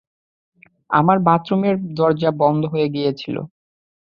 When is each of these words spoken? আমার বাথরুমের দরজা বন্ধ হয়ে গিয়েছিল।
আমার 0.89 1.17
বাথরুমের 1.27 1.75
দরজা 1.97 2.31
বন্ধ 2.41 2.61
হয়ে 2.65 2.87
গিয়েছিল। 2.89 3.35